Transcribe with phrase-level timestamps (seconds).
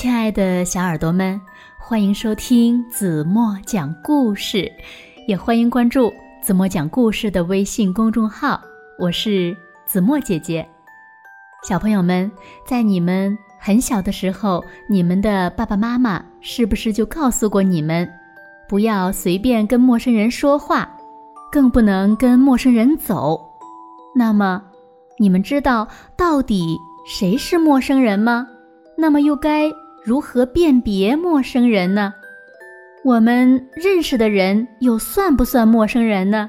[0.00, 1.40] 亲爱的小耳朵们，
[1.76, 4.70] 欢迎收听子墨讲故事，
[5.26, 8.60] 也欢迎关注子墨讲故事的微信公众号。
[8.96, 9.56] 我是
[9.86, 10.64] 子墨姐姐。
[11.68, 12.30] 小朋友们，
[12.64, 18.08] 在你们很小的时候，你们的爸爸妈妈是不是就告诉过你们，
[18.68, 20.88] 不要随便跟陌生人说话，
[21.50, 23.36] 更不能跟陌生人走？
[24.14, 24.62] 那么，
[25.18, 28.46] 你们知道到底谁是陌生人吗？
[28.96, 29.68] 那么又该
[30.08, 32.14] 如何辨别陌生人呢？
[33.04, 36.48] 我们认识的人又算不算陌生人呢？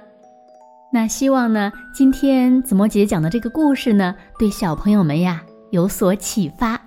[0.93, 6.79] 那希望呢，今天子墨姐姐讲的这个故事呢，对小朋友们呀有所启发。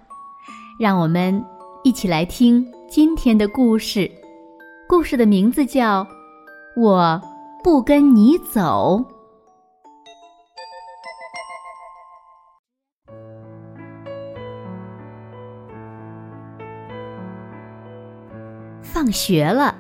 [0.80, 1.44] 让我们
[1.84, 4.10] 一起来听今天的故事。
[4.88, 6.02] 故事的名字叫
[6.74, 7.20] 《我
[7.62, 9.04] 不跟你走》。
[19.12, 19.76] 学了，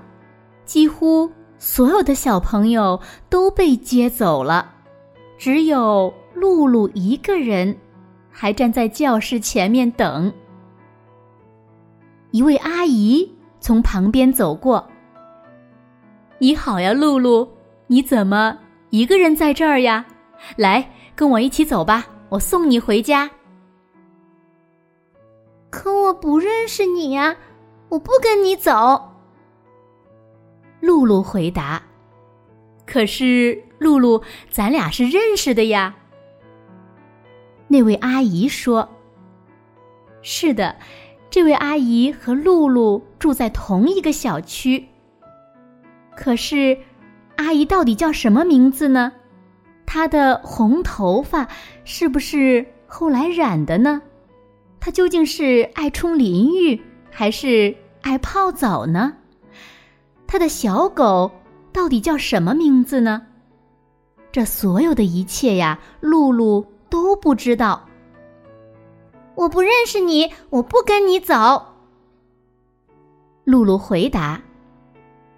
[0.64, 4.70] 几乎所有的小朋友都被接走了，
[5.38, 7.76] 只有露露一个人
[8.30, 10.32] 还站在教室前面等。
[12.30, 14.86] 一位阿姨从旁边走过。
[16.38, 17.48] “你好呀，露露，
[17.86, 18.58] 你怎么
[18.90, 20.04] 一个人在这儿呀？
[20.56, 23.30] 来，跟我一起走吧，我送你回家。
[25.70, 27.34] ”“可我不认识你呀。”
[27.92, 29.11] 我不跟你走。
[30.82, 31.80] 露露回答
[32.84, 35.94] ：“可是，露露，咱俩是认识的呀。”
[37.68, 38.86] 那位阿姨说
[40.20, 40.76] ：“是的，
[41.30, 44.84] 这位阿姨和露露住在同一个小区。
[46.16, 46.76] 可是，
[47.36, 49.12] 阿姨到底叫什么名字呢？
[49.86, 51.48] 她的红头发
[51.84, 54.02] 是不是后来染的呢？
[54.80, 59.16] 她究竟是爱冲淋浴还是？”爱泡澡呢，
[60.32, 61.30] 他的小狗
[61.74, 63.20] 到底叫什么名字呢？
[64.32, 67.84] 这所有的一切呀，露露都不知道。
[69.34, 71.62] 我不认识你，我不跟你走。
[73.44, 74.40] 露露回答。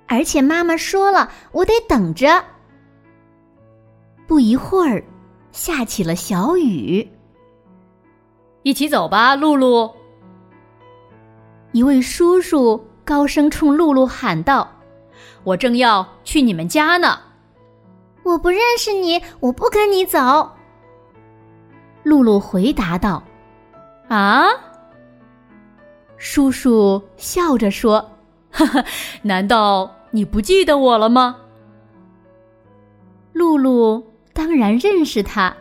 [0.07, 2.45] 而且妈妈说了，我得等着。
[4.29, 5.03] 不一会儿，
[5.51, 7.11] 下起了小雨。
[8.63, 9.91] 一起走吧，露露。
[11.73, 14.69] 一位叔叔高声冲露露喊道
[15.45, 17.21] ：“我正要去你们家呢。
[18.25, 20.51] ”“我不认识你，我不跟你走。”
[22.03, 23.23] 露露回答道。
[24.09, 24.47] “啊？”
[26.17, 28.11] 叔叔笑着说
[28.51, 28.85] ：“哈哈，
[29.23, 31.37] 难道你不记得我了吗？”
[33.35, 35.55] 露露当然认识他，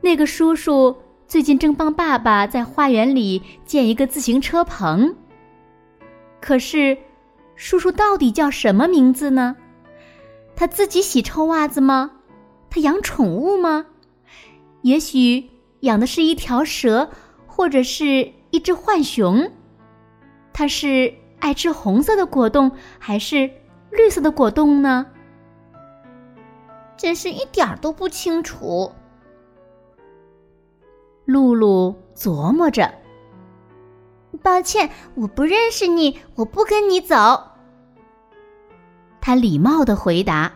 [0.00, 0.94] 那个叔叔
[1.26, 5.14] 最近正帮爸爸在花园里建一个自行车棚。
[6.40, 6.98] 可是，
[7.58, 9.56] 叔叔到底叫什么名字呢？
[10.54, 12.12] 他自己洗臭袜子吗？
[12.70, 13.84] 他养宠物吗？
[14.82, 17.10] 也许养的是一条蛇，
[17.48, 19.50] 或者是一只浣熊。
[20.52, 22.70] 他是爱吃红色的果冻，
[23.00, 23.50] 还是
[23.90, 25.04] 绿色的果冻呢？
[26.96, 28.92] 真是一点儿都不清楚。
[31.24, 32.88] 露露琢磨着。
[34.44, 37.47] 抱歉，我不认识你，我不跟你走。
[39.20, 40.52] 他礼貌的回答，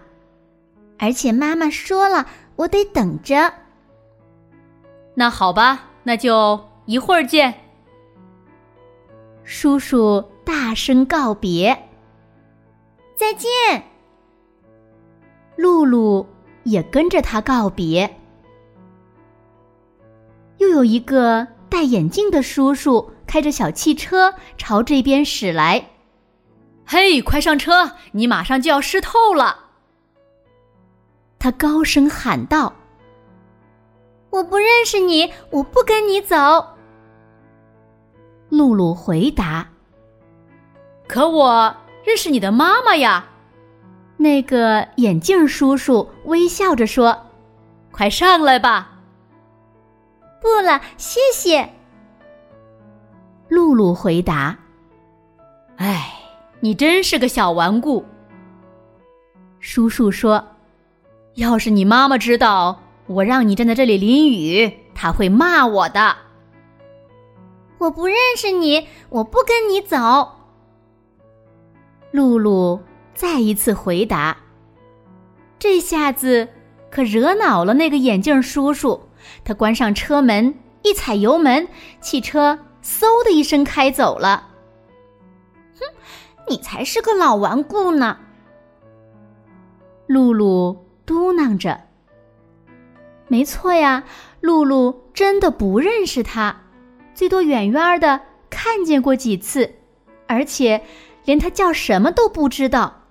[0.99, 3.53] 而且妈妈说了，我得等着。
[5.15, 7.55] 那好吧，那就一会儿见。
[9.45, 11.89] 叔叔大声告别，
[13.15, 13.51] 再见。
[15.57, 16.27] 露露
[16.65, 18.19] 也跟着他告别。
[20.59, 23.11] 又有一个戴眼镜的叔叔。
[23.25, 25.92] 开着小汽车朝这边驶来，
[26.93, 27.93] 嘿，快上车！
[28.11, 29.61] 你马上就要湿透了。
[31.39, 32.71] 他高声喊道
[34.29, 36.37] ：“我不认识你，我不跟你走。”
[38.51, 39.67] 露露回答
[41.09, 41.75] ：“可我
[42.05, 43.25] 认识你的妈妈呀。”
[44.19, 47.19] 那个眼镜叔叔微笑着说
[47.91, 48.91] ：“快上来吧。”
[50.43, 51.67] 不了，谢谢。
[53.49, 54.55] 露露回答
[55.77, 56.13] ：“哎，
[56.63, 58.05] 你真是个小顽固。”
[59.59, 60.45] 叔叔说
[61.35, 66.17] ：“要是你妈妈知道我让你站在这里淋雨，她会骂我的。”
[67.79, 69.97] 我不认识你，我不跟你走。
[72.13, 72.81] 露露
[73.13, 74.37] 再一次回答
[75.59, 76.49] ：“这下子
[76.91, 79.01] 可惹恼了那个眼镜叔叔。”
[79.45, 81.67] 他关上车门，一踩油门，
[82.01, 82.59] 汽车。
[82.85, 84.52] 嗖的一声开走了。
[86.49, 88.19] 你才是个老顽固呢！
[90.07, 91.81] 露露嘟囔着。
[93.29, 94.05] 没错呀，
[94.41, 96.63] 露露真的不认识他，
[97.15, 99.75] 最多远远的看见过几次，
[100.27, 100.83] 而且
[101.25, 103.05] 连他叫什么都不知道。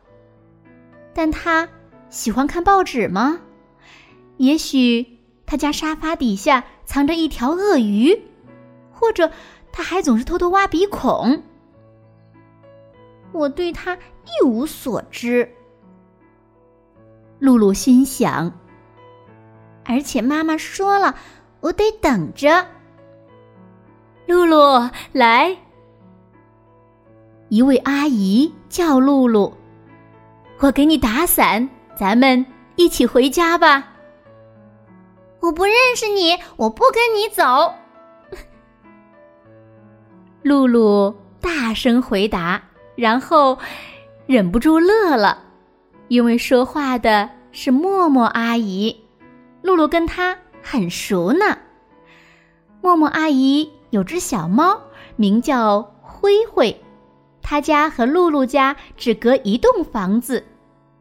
[1.14, 1.68] 但他
[2.10, 3.40] 喜欢看报纸吗？
[4.38, 8.22] 也许他家沙发底下藏着一条鳄鱼，
[8.92, 9.32] 或者
[9.72, 11.44] 他还总是偷偷挖鼻孔。
[13.32, 15.50] 我对他一无所知。
[17.40, 18.52] 露露心想。
[19.84, 21.16] 而且妈妈说了，
[21.60, 22.66] 我得等着。
[24.28, 25.58] 露露，来！
[27.50, 29.54] 一位阿姨叫露露，
[30.60, 32.46] 我给你打伞，咱们
[32.76, 33.90] 一起回家吧。
[35.42, 37.74] 我不认识你，我不跟你走。
[40.44, 42.62] 露露大声回答，
[43.02, 43.58] 然后
[44.28, 45.40] 忍不住乐了，
[46.08, 48.96] 因为说话的是默默阿姨。
[49.64, 51.58] 露露跟她很熟呢。
[52.80, 54.80] 默默阿姨有只小猫，
[55.16, 56.80] 名叫灰灰，
[57.42, 60.46] 她家和露露家只隔一栋房子。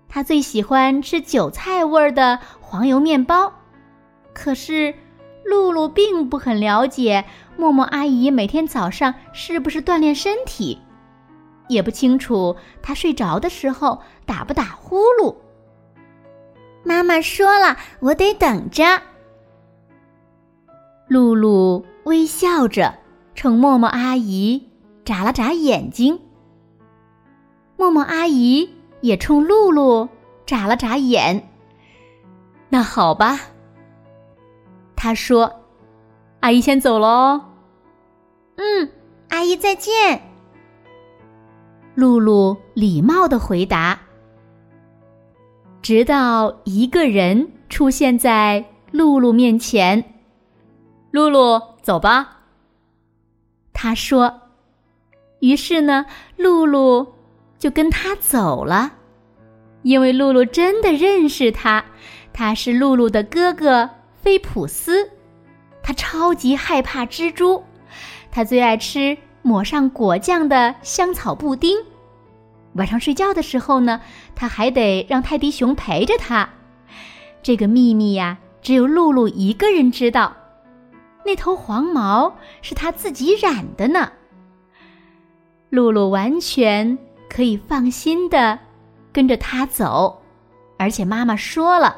[0.09, 3.53] 她最喜欢吃韭菜味儿的黄油面包。
[4.33, 4.95] 可是，
[5.45, 7.27] 露露并不很了解
[7.59, 10.79] 默默阿姨每天早上是不是锻炼身体，
[11.71, 15.35] 也不清楚他睡着的时候打不打呼噜。
[16.83, 18.85] 妈妈说了，我得等着。
[21.07, 22.95] 露露微笑着
[23.35, 24.69] 冲默默阿姨
[25.05, 26.21] 眨了眨眼睛。
[27.77, 28.69] 默默阿姨
[29.01, 30.09] 也冲露露
[30.47, 31.49] 眨了眨眼。
[32.69, 33.39] 那好吧，
[34.97, 35.61] 她说
[36.41, 37.41] ：“阿姨先走喽。
[38.57, 38.91] ”“嗯，
[39.29, 40.23] 阿姨再见。”
[42.01, 44.01] 露露礼貌的回答。
[45.83, 50.15] 直到一个人出现在露露面前，
[51.11, 52.39] 露露，走吧。
[53.73, 54.41] 他说。
[55.41, 56.05] 于是呢，
[56.37, 57.15] 露露
[57.59, 58.93] 就跟他走了，
[59.83, 61.83] 因为露露真的认识他，
[62.31, 63.89] 他是露露的哥哥
[64.23, 65.09] 菲普斯。
[65.83, 67.65] 他超级害怕蜘蛛，
[68.31, 71.79] 他最爱吃抹上果酱的香草布丁。
[72.75, 74.01] 晚上睡觉的时候呢，
[74.35, 76.49] 他还得让泰迪熊陪着他。
[77.43, 80.37] 这个秘密呀，只有露露一个人知道。
[81.25, 84.11] 那头黄毛是他自己染的呢。
[85.69, 88.59] 露露完全可以放心的
[89.13, 90.21] 跟着他走，
[90.79, 91.97] 而且妈妈说了，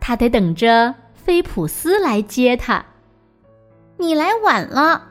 [0.00, 2.84] 他得等着菲普斯来接他。
[3.98, 5.08] 你来晚了，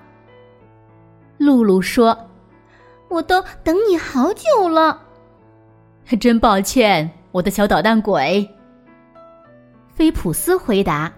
[1.38, 2.27] 露露说。
[3.10, 5.02] 我都等你好久了，
[6.20, 8.48] 真抱歉，我的小捣蛋鬼。
[9.94, 11.12] 菲普斯回答。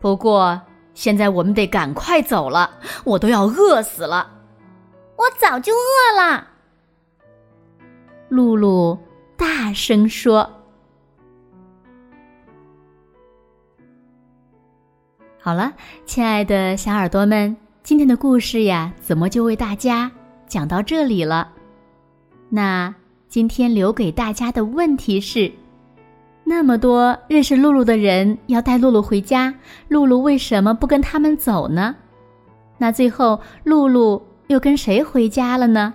[0.00, 0.60] 不过
[0.94, 2.70] 现在我们得赶快走了，
[3.04, 4.30] 我都要饿死了。
[5.16, 6.46] 我早就饿了。
[8.28, 8.98] 露露
[9.36, 10.48] 大声说。
[15.40, 15.72] 好了，
[16.04, 20.10] 亲爱的小耳朵们，今天的故事呀，怎么就为大家？
[20.48, 21.52] 讲到这里了，
[22.48, 22.94] 那
[23.28, 25.50] 今天留给大家的问题是：
[26.44, 29.52] 那么多认识露露的人要带露露回家，
[29.88, 31.94] 露露为什么不跟他们走呢？
[32.78, 35.92] 那最后露露又跟谁回家了呢？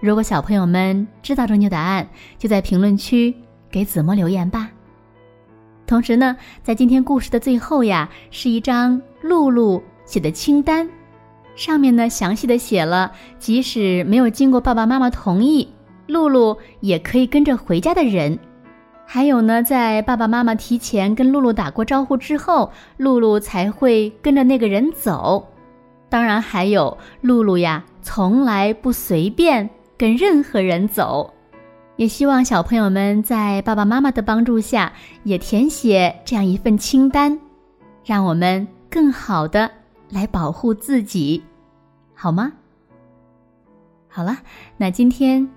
[0.00, 3.32] 如果小朋友们知道正确答案，就在评论区
[3.70, 4.68] 给子墨留言吧。
[5.86, 10.88] 同时呢，在今天故事的最后呀，是一张露露写的清单。
[11.54, 15.68] 上面呢，详细的写了，即使没有经过爸爸妈妈同意，
[16.06, 18.38] 露露也可以跟着回家的人。
[19.04, 25.46] 还有呢，在爸爸妈妈提前跟露露打过招呼之后，露露才会跟着那个人走。
[26.08, 29.68] 当然，还有露露呀，从来不随便
[29.98, 31.30] 跟任何人走。
[31.96, 34.90] 也希望小朋友们在爸爸妈妈的帮助下，
[35.24, 37.38] 也填写这样一份清单，
[38.04, 39.70] 让我们更好的。
[40.12, 41.42] 来保护自己，
[42.14, 42.52] 好吗？
[44.08, 44.36] 好了，
[44.76, 45.48] 那今天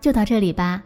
[0.00, 0.82] 就到这里吧。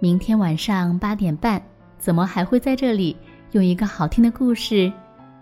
[0.00, 1.62] 明天晚上八点半，
[1.98, 3.14] 怎么还会在这里
[3.50, 4.90] 用一个好听的故事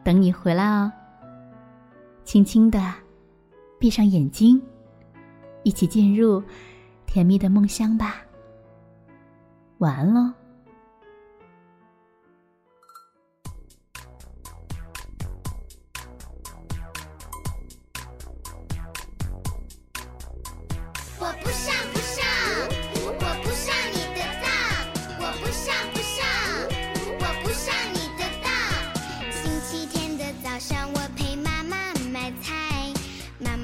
[0.02, 0.90] 等你回来哦？
[2.24, 2.92] 轻轻的
[3.78, 4.60] 闭上眼睛，
[5.62, 6.42] 一起进入
[7.06, 8.16] 甜蜜的梦乡吧。
[9.78, 10.39] 晚安喽。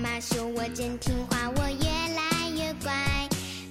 [0.06, 2.92] 妈妈说我真听话，我越来越乖。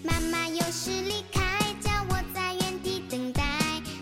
[0.04, 1.42] 妈妈有时离开，
[1.80, 3.42] 叫我在原地等待。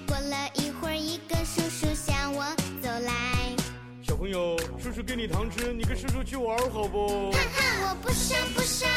[0.08, 2.44] 过了一会儿，一个叔叔向我
[2.82, 3.56] 走来，
[4.02, 7.32] 小朋友，叔叔给你糖吃，你跟叔叔去玩好不？
[7.34, 8.90] 哈哈，我不上不上，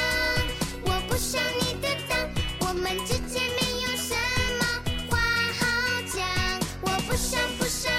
[0.85, 2.19] 我不上你的当，
[2.67, 4.15] 我们之间没有什
[4.59, 4.65] 么
[5.11, 5.19] 话
[5.61, 5.67] 好
[6.11, 6.25] 讲。
[6.81, 7.93] 我不上不上，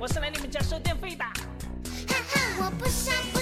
[0.00, 1.22] 我是来你们家收电费的。
[1.22, 1.34] 哈
[2.08, 3.39] 哈，我不上不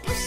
[0.00, 0.21] 표시